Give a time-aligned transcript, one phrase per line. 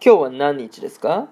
[0.00, 1.28] 今日は何日ですか？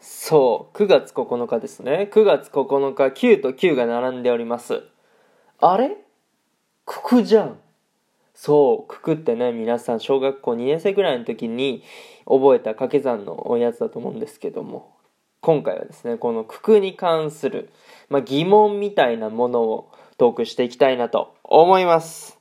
[0.00, 2.10] そう、9月9日ですね。
[2.12, 4.82] 9月9日、9と9が並んでおります。
[5.60, 5.96] あれ？
[6.84, 7.58] 九九じゃん。
[8.34, 11.82] そう、九九ってね、皆さん小学校2年生ぐらいの時に
[12.26, 14.94] 覚えた掛け算のやつだと思うんですけども、
[15.40, 17.70] 今回はですね、この九九に関する、
[18.10, 22.39] まあ、疑問みたいなものをトークしていきたいなと思います。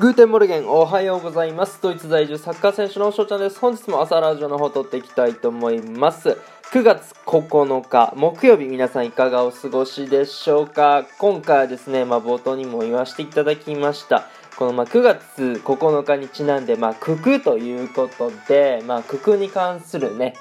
[0.00, 1.82] Guten Morgen おはようございます。
[1.82, 3.58] ドイツ在住サッカー選手の翔ちゃんです。
[3.58, 6.38] 本日も朝ラジオの方撮っていきたいと思います。
[6.70, 11.04] 9月9日木曜日皆さんいかがお過ごしでしょうか？
[11.18, 14.28] 今回はですね、まあ、冒頭にも言わせていただきました。
[14.56, 20.34] このまあ9月9日にちなんで、まあ、九九ということで、まあ、九九に関するね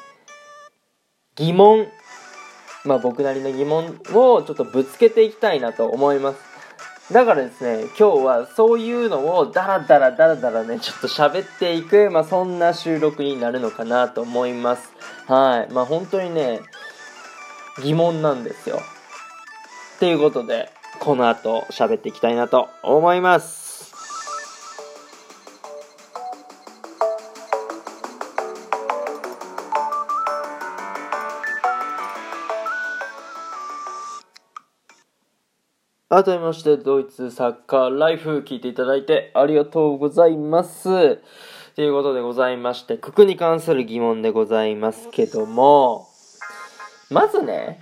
[1.36, 1.88] 疑問
[2.86, 6.47] まあ僕なりの疑問をちょっとぶつけていきたいなと思います。
[7.12, 14.94] だからですね、今日はそういうのをダラダラダラダラね、ちょっと喋っていく、まあそんな収録になるのかなと思います。
[15.26, 15.74] はい。
[15.74, 16.60] まあ本当にね、
[17.82, 18.82] 疑問なんですよ。
[19.96, 20.70] っていうことで、
[21.00, 23.67] この後喋っていきたいなと思います。
[36.10, 41.18] 改めまして、ドイツサッカーライフ聞いていただいてありがとうございます。
[41.76, 46.08] ということでございまして、九九に関する疑問でございますけども、
[47.10, 47.80] まずね、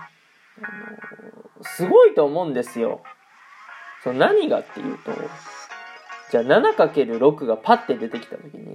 [1.62, 3.00] すごいと思うんですよ。
[4.02, 5.12] その何がっていうと、
[6.32, 8.72] じゃあ 7×6 がパッて出てきた時に、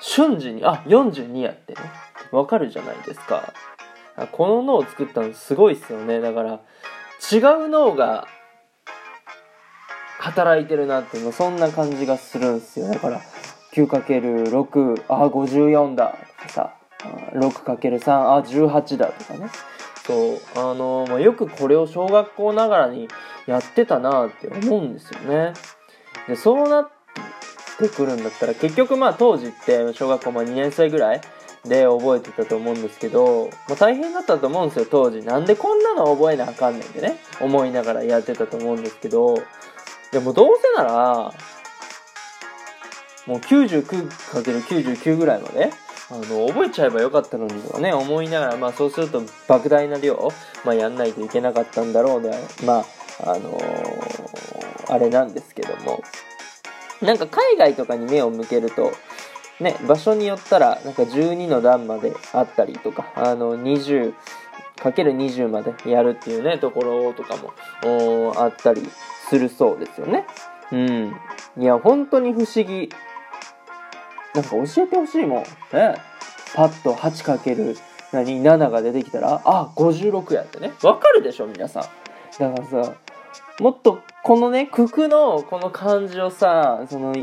[0.00, 1.80] 瞬時に、あ、42やってね、
[2.30, 3.52] わかるじゃないですか。
[4.30, 6.20] この脳を作ったのすごいっすよね。
[6.20, 6.60] だから、
[7.30, 8.26] 違う脳が
[10.18, 12.88] 働いてるなっていうのそんな感じがするんですよ。
[12.88, 13.20] だから
[13.72, 16.16] 9×6 あ54だ。
[16.38, 16.74] とかさ
[17.34, 19.50] 6×3 あ18だとかね。
[20.06, 23.06] そうあのまあ、よくこれを小学校ながらに
[23.46, 25.52] やってたなって思うんですよね。
[26.26, 26.90] でそうなっ
[27.78, 31.20] てくるんだったら結局まあ当時って小学校ま2年生ぐらい
[31.64, 35.22] で覚えてたと思うんですけど、まあ、大変だったと思うんですよ当時。
[35.24, 39.36] なんでこんなの覚えなあかんねんってね思いながらやってたと思うんですけど。
[40.12, 41.32] でもどうせなら
[43.26, 45.70] もう 99×99 ぐらいまで
[46.10, 50.30] あの覚えちゃえばよかったのにとかね思いながらまあそうすると莫大な量、
[50.66, 52.30] まあ、やんないといけなかったんだろうで
[52.66, 52.84] ま
[53.24, 54.32] ああのー
[54.88, 56.02] あれなんですけども。
[57.00, 58.92] なんか海外とかに目を向けると
[59.60, 67.52] ね、場所によったらなんか12の段まであったりとかあの 20×20 までやるっていうねところとかも
[68.36, 68.88] あったり
[69.28, 70.26] するそうですよね。
[70.72, 71.14] うん。
[71.58, 72.88] いや本当に不思議。
[74.34, 75.42] なんか教えてほしいもん。
[75.42, 75.94] ね。
[76.54, 77.78] パッと 8×
[78.12, 80.72] 何7が出てきたらあ56やってね。
[80.82, 81.82] わかるでしょ皆さん。
[82.38, 82.94] だからさ
[83.60, 87.14] もっとこのね九九のこの感じをさその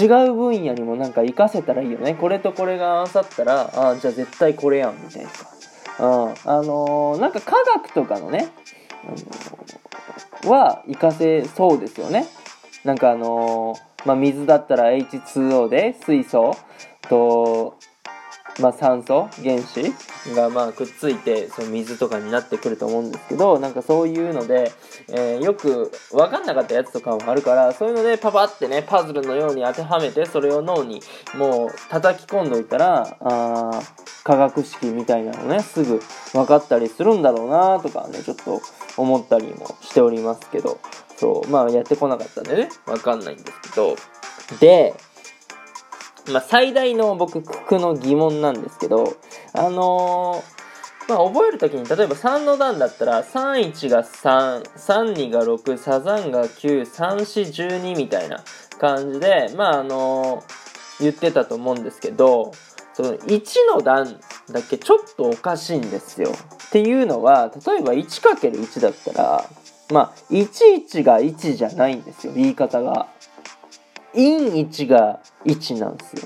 [0.00, 2.14] 違う分野にもなんか活かせたらいいよね。
[2.14, 5.30] これとこれが合わさったらあじゃあ絶対これやんみたいな。
[6.00, 8.48] うんあのーなんか科学とかのね、
[9.04, 12.26] あのーは活かせそうですよね。
[12.84, 16.56] なんかあのーまあ、水だったら H2O で水素
[17.08, 17.76] と、
[18.60, 24.72] まあ、酸素原子がまあくっついてその水とかになってくると思うんですけどなんかそういうので、
[25.08, 31.00] えーよく分かんなかったやつとかもあるからそういうのでパパってねパズルのように当てはめてそれを脳に
[31.34, 33.82] もう叩き込んどいたらあ
[34.22, 36.00] 化学式みたいなのねすぐ
[36.32, 38.60] 分かったりするんだろうなとかねちょっと
[38.96, 40.78] 思ったりもしておりますけど
[41.16, 43.96] そうまあやってこなかったんでね分かんないんですけど。
[44.58, 44.94] で
[46.28, 49.16] まあ、最大の僕、九九の疑問なんですけど、
[49.52, 50.60] あのー
[51.08, 58.44] まあ、覚えるときに、例えば3の段だったら、31が3、32が6、サザンが9、34、12みたいな
[58.78, 62.52] 感じで、まあ、あのー言ってたと思うんですけど、
[62.92, 63.42] その1
[63.74, 66.32] の段だけちょっとおかしいんですよ。
[66.66, 69.44] っていうのは、例えば 1×1 だったら、
[69.90, 73.08] まあ、11が1じゃないんですよ、言い方が。
[74.14, 76.22] 陰1が1なんですよ。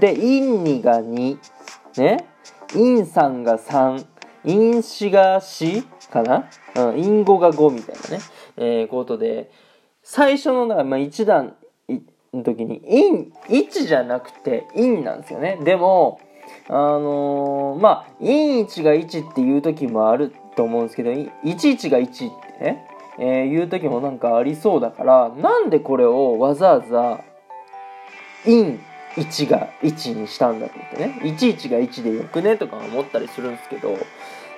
[0.00, 1.38] で、陰2が2。
[1.98, 2.26] ね。
[2.72, 4.06] 陰3が3。
[4.44, 6.48] 陰4が4かな？
[6.76, 7.02] うん。
[7.02, 8.22] 陰5が5みたいなね。
[8.56, 9.50] えー、ことで、
[10.02, 11.56] 最初の、だからまあ、1段
[12.32, 12.80] の時に、
[13.48, 15.58] 陰1じゃなくて陰なんですよね。
[15.62, 16.20] でも、
[16.68, 22.86] あのー、まあ、陰1が1っていう時もあると思うんですけど、11が1ってね、
[23.18, 27.20] えー、いう時もなんかありそうだから、なんでこれをわざわざ、
[28.44, 28.78] 陰
[29.16, 33.96] 1が1にしたんだと思ってね、11が1でよくねとか思ったりするんですけど、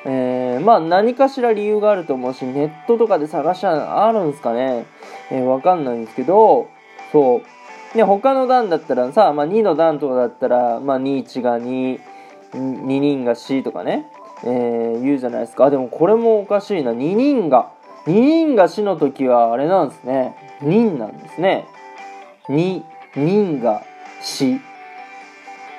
[0.04, 4.86] えー、まあ何かしら理由があると思うし、ネットとかで探したらあるんですかね、
[5.30, 6.68] えー、わかんないんですけど、
[7.12, 7.96] そう。
[7.96, 11.98] で、他の段だったらさ、まあ、2の段とかだったら、まあ、2、1が2、
[12.52, 14.06] 2人が C とかね、
[14.44, 15.70] えー、言うじゃないですかあ。
[15.70, 16.92] でもこれもおかしいな。
[16.92, 17.72] 2人が、
[18.06, 20.34] 2人が死の時はあれなんですね。
[20.62, 21.66] 人なんですね。
[22.48, 22.82] 2、
[23.16, 23.82] 人が
[24.22, 24.60] 死。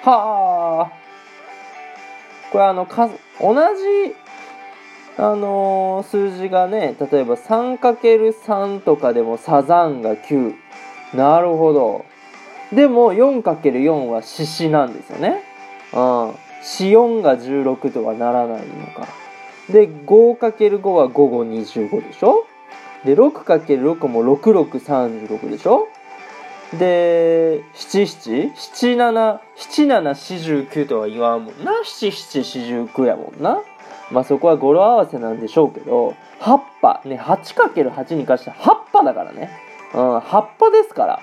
[0.04, 0.92] はあ。
[2.52, 4.16] これあの、数、同じ、
[5.18, 10.54] あのー、数字がね、例えば 3×3 とかでもサザンが9。
[11.14, 12.06] なるほど。
[12.74, 15.44] でも 4×4 は獅子なんですよね。
[15.94, 16.36] うん。
[16.64, 19.08] 四4が16とはならないのか。
[19.70, 22.46] で、5×5 は午後25でしょ？
[23.06, 25.88] で、6×6 も6636でしょ？
[26.78, 28.52] で、七七？
[28.56, 29.42] 七七？
[29.56, 31.72] 七七四十九とは言わんもんな。
[31.84, 33.62] 七七四十九やもんな。
[34.12, 39.50] まあそこは語呂合わせなんでしょうけど、葉っぱ、ね、8×8 に関して葉っぱだからね。
[39.94, 41.22] うん、葉っぱですから。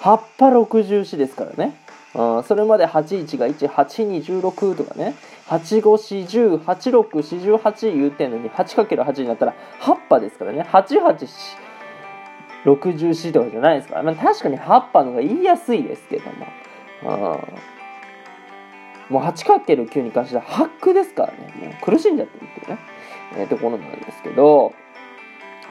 [0.00, 1.74] 葉っぱ64ですからね。
[2.14, 5.14] うん、それまで81が1、8216とかね、
[5.48, 10.62] 8540、8648言うてんのに 8×8 になったら8波ですからね。
[10.62, 11.28] 88
[12.64, 17.46] 64とかじゃないですから、まあ、確かに8波の方が言いやすいですけども、
[19.10, 22.78] もう 8×9 に関しては8区ですからね、もう苦しんじゃってるっていうね、
[23.36, 24.72] えー、ところなんですけど、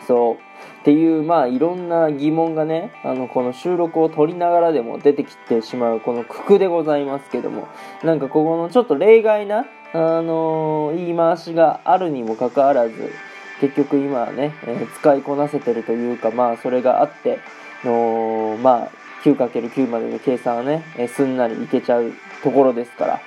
[0.08, 0.36] そう、
[0.82, 7.68] っていう、まあ、いろんな疑問がね、あの、この収録を撮りながらでも出てきてしまう、この九九でございますけども、
[8.04, 13.12] なんかここのちょっと例外な、あのー、言い回しがあるにもかかわらず、
[13.62, 17.40] 結局今はね、えー、使いこなせてるというか、まあ、それがあって、
[17.84, 18.92] のまあ、
[19.24, 22.12] 9×9 までの計算はね、えー、すんなりいけちゃう
[22.44, 23.22] ところですから、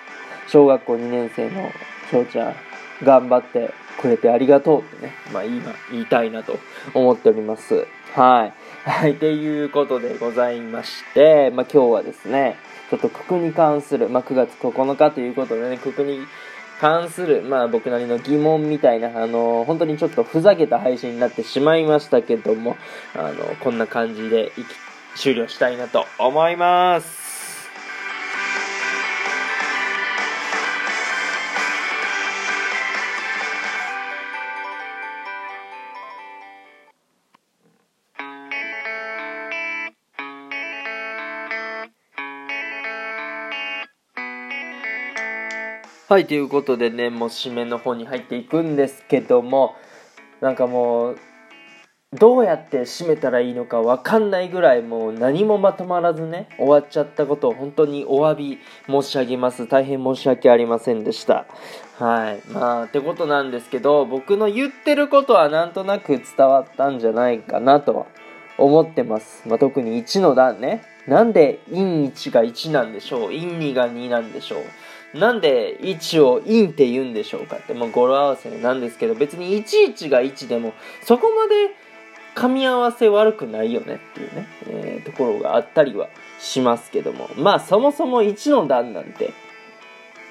[0.49, 1.71] 小学校2年生の
[2.11, 2.55] 翔ちゃん、
[3.03, 3.71] 頑張って
[4.01, 6.59] くれてありがとうってね、まあ今言いたいなと
[6.95, 7.87] 思っております。
[8.15, 8.55] はい。
[8.89, 12.57] はい、ということでございまして、まあ今日はですね、
[12.91, 16.21] ちょっと九九に関する、まあ9月9日ということでね、九九に
[16.81, 22.77] 関する、まあ僕なりの疑問みたいな、あの、本当にちょっとふざけた配信になってしまいましたけども、
[23.15, 24.53] あの、こんな感じで
[25.17, 27.26] 終了したいなと思います。
[46.09, 49.75] はい、ということでね、もう締めの方に入っていくんですけども、
[50.41, 51.17] なんかもう、
[52.13, 59.67] どうやって締めたらいいのかわかんないぐらいもう何もまとまらずね、終わっちゃったことを本当にお詫び申し上げます。
[59.67, 61.45] 大変申し訳ありませんでした。
[61.99, 62.41] はい。
[62.53, 68.07] まあ、ってことなんですけど、僕の言ってることはなんとなく伝わったんじゃないかなとは
[68.59, 69.43] 思ってます。
[69.49, 70.85] まあ、特に1の段ね。
[71.09, 73.29] なんで陰1が1なんでしょう？
[73.31, 74.63] 陰2が2なんでしょう？
[75.19, 81.75] なんで1を陰って言うんでしょうかって、もう語呂合わせなんですけど、別に11が1でも、そこまで
[82.35, 86.09] 噛み合わせ悪くないよねっていうね、えー、ところがあったりは
[86.39, 89.33] しますけども、まあそもそも1の段なんて、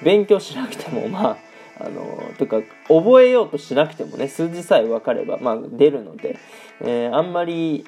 [0.02, 1.38] 勉強しなくても、ま
[1.78, 6.38] あ、あのとか、覚えようとしなくてもね、数字さえ分かれば、まあ出るので、
[6.80, 7.84] えー、あんまり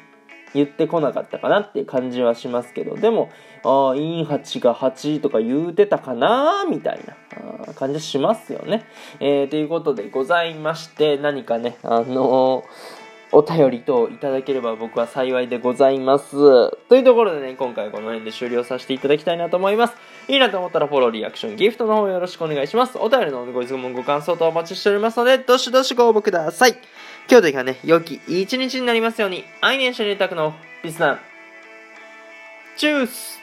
[0.54, 3.30] 言ってこなかったかなっていう感じはしますけど、でも、
[3.64, 8.84] ああ、イン8が8とか言うてたかなみたいな感じしますよね。
[9.20, 12.98] えー、ということでございまして、何かね、あのー、
[13.30, 16.30] お便りといただければ僕は幸いでございます。
[16.88, 19.94] というところでね、今回この辺で終了させていただきたいなと思います。
[20.28, 22.96] いいなと思ったらフォロー、リアクション、ギフトの方よろしくお願いします。
[22.96, 26.76] お便りのご質問、ご感想とお待ちしておりますので、どしどしご応募ください。
[27.30, 31.18] 今日というかね、良き一日になりますように、愛年者にたくのリスナー。
[32.78, 33.38] チュース